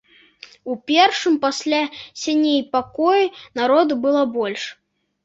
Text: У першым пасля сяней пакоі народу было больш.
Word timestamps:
У 0.71 0.77
першым 0.91 1.35
пасля 1.43 1.81
сяней 2.21 2.61
пакоі 2.77 3.29
народу 3.59 3.93
было 4.07 4.25
больш. 4.39 4.63